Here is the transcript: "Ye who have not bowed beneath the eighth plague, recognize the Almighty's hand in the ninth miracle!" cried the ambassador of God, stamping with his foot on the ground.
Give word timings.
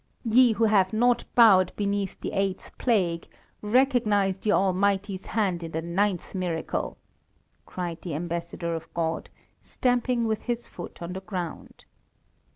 "Ye 0.25 0.53
who 0.53 0.63
have 0.63 0.93
not 0.93 1.25
bowed 1.35 1.73
beneath 1.75 2.19
the 2.21 2.31
eighth 2.31 2.71
plague, 2.79 3.27
recognize 3.61 4.39
the 4.39 4.51
Almighty's 4.51 5.27
hand 5.27 5.61
in 5.61 5.73
the 5.73 5.81
ninth 5.83 6.33
miracle!" 6.33 6.97
cried 7.67 8.01
the 8.01 8.15
ambassador 8.15 8.73
of 8.73 8.91
God, 8.95 9.29
stamping 9.61 10.25
with 10.25 10.41
his 10.41 10.65
foot 10.65 11.03
on 11.03 11.13
the 11.13 11.21
ground. 11.21 11.85